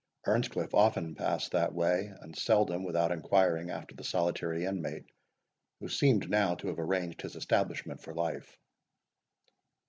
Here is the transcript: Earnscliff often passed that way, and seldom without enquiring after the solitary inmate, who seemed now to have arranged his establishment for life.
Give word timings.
Earnscliff 0.25 0.73
often 0.73 1.13
passed 1.13 1.51
that 1.51 1.75
way, 1.75 2.11
and 2.21 2.35
seldom 2.35 2.83
without 2.83 3.11
enquiring 3.11 3.69
after 3.69 3.93
the 3.93 4.03
solitary 4.03 4.65
inmate, 4.65 5.05
who 5.79 5.89
seemed 5.89 6.27
now 6.27 6.55
to 6.55 6.69
have 6.69 6.79
arranged 6.79 7.21
his 7.21 7.35
establishment 7.35 8.01
for 8.01 8.15
life. 8.15 8.57